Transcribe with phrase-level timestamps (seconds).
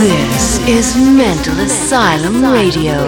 [0.00, 3.04] This is Mental Asylum Radio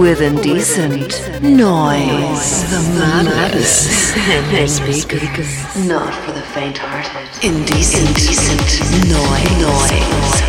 [0.00, 2.64] with indecent noise.
[2.68, 5.86] The maddest in the speakers.
[5.86, 7.44] Not for the faint-hearted.
[7.44, 8.58] Indecent, indecent
[9.06, 10.42] noise.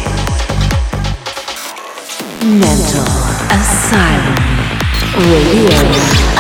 [2.42, 3.06] Mental
[3.54, 4.34] Asylum
[5.30, 5.78] Radio.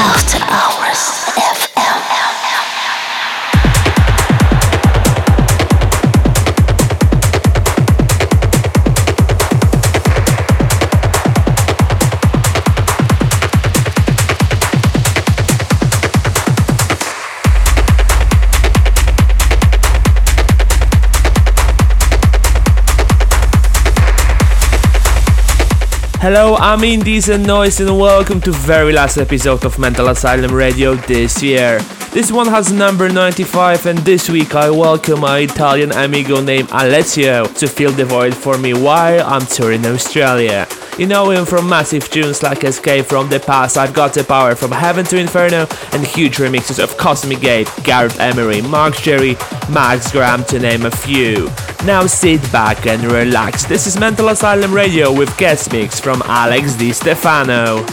[0.01, 0.82] After Hours.
[26.23, 31.43] Hello, I'm Indecent Noise and welcome to very last episode of Mental Asylum Radio this
[31.43, 31.81] year.
[32.13, 37.43] This one has number 95 and this week I welcome my Italian amigo named Alessio
[37.43, 40.65] to fill the void for me while I'm touring Australia.
[40.97, 44.53] You know him from massive tunes like Escape from the Past, I've Got the Power
[44.53, 49.35] from Heaven to Inferno, and huge remixes of Cosmic Gate, Gareth Emery, Mark Sherry,
[49.71, 51.49] Max Graham to name a few.
[51.83, 53.65] Now sit back and relax.
[53.65, 57.83] This is Mental Asylum Radio with guest mix from Alex Di Stefano.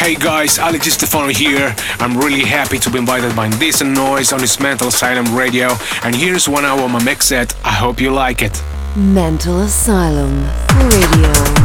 [0.00, 1.76] Hey guys, Alex Stefano here.
[1.98, 5.68] I'm really happy to be invited by Decent Noise on this Mental Asylum radio,
[6.02, 7.54] and here's one hour of my mix set.
[7.66, 8.62] I hope you like it.
[8.96, 10.48] Mental Asylum
[10.88, 11.59] Radio.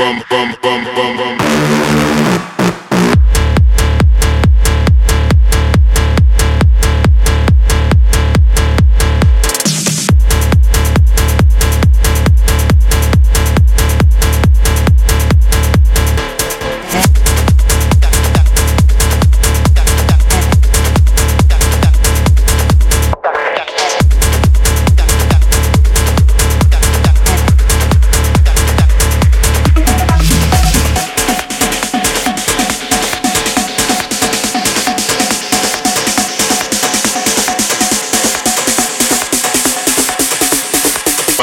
[0.00, 0.69] From, from, from,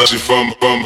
[0.08, 0.77] from, from, from,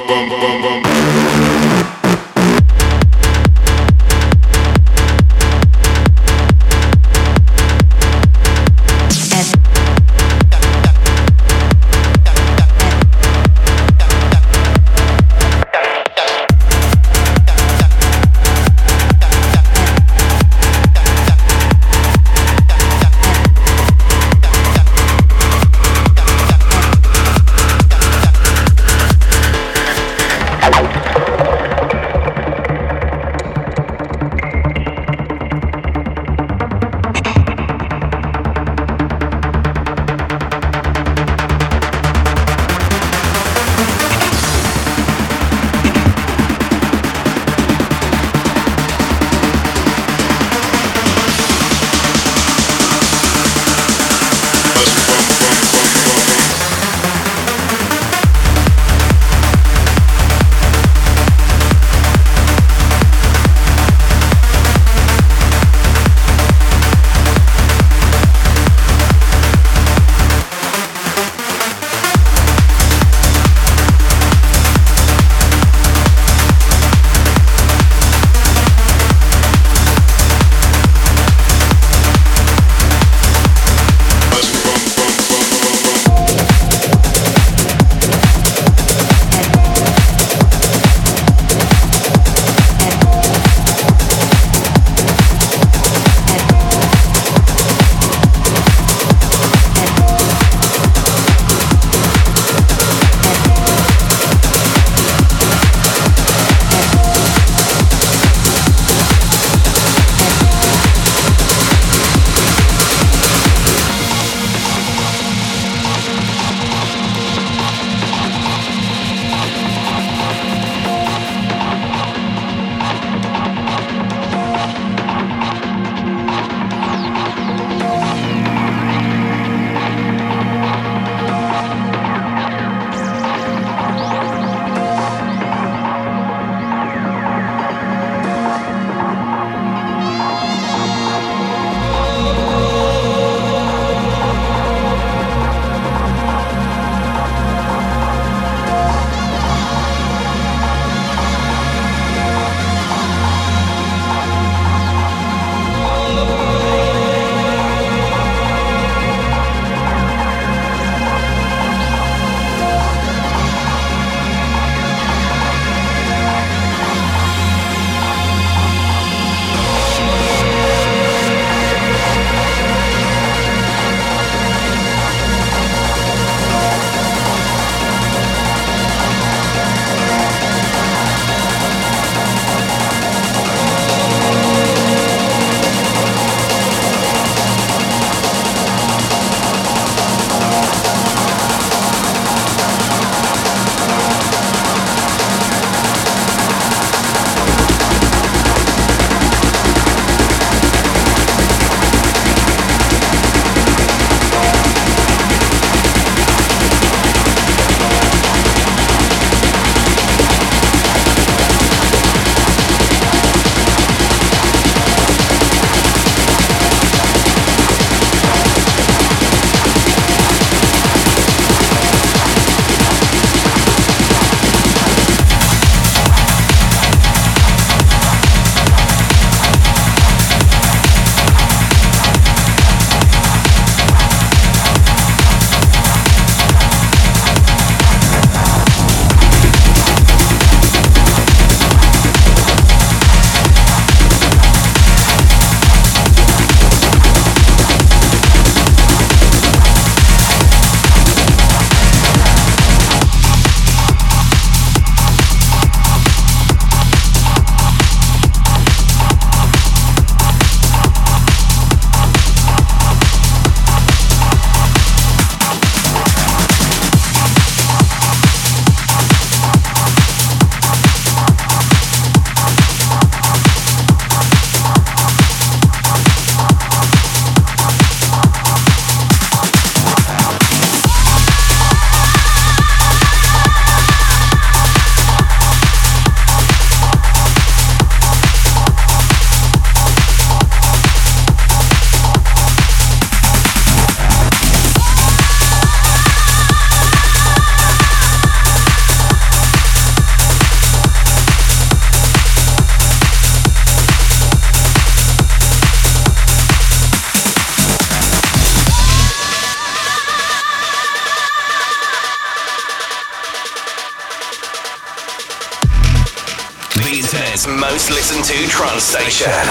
[318.91, 319.50] station.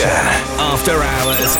[0.00, 1.56] After Hours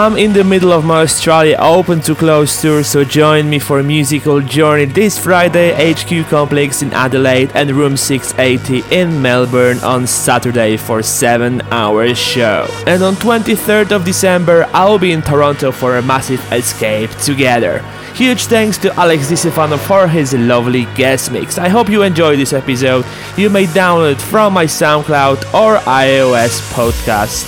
[0.00, 3.80] I'm in the middle of my Australia Open to Close tour, so join me for
[3.80, 10.06] a musical journey this Friday, HQ Complex in Adelaide and Room 680 in Melbourne on
[10.06, 12.66] Saturday for 7 hours show.
[12.86, 17.84] And on 23rd of December, I'll be in Toronto for a massive escape together.
[18.14, 21.58] Huge thanks to Alex Di Stefano for his lovely guest mix.
[21.58, 23.04] I hope you enjoyed this episode.
[23.36, 27.44] You may download from my SoundCloud or iOS podcast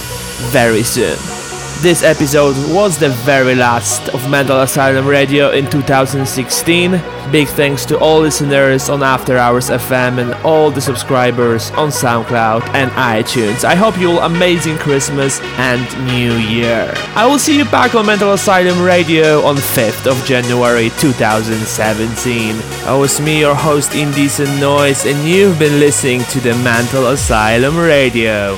[0.53, 1.42] very soon.
[1.83, 6.93] This episode was the very last of Mental Asylum Radio in 2016.
[7.33, 12.63] Big thanks to all listeners on After Hours FM and all the subscribers on SoundCloud
[12.75, 13.65] and iTunes.
[13.65, 16.89] I hope you'll amazing Christmas and New Year.
[17.17, 22.55] I will see you back on Mental Asylum Radio on 5th of January 2017.
[22.87, 27.77] I was me, your host Indecent Noise, and you've been listening to the Mental Asylum
[27.77, 28.57] Radio.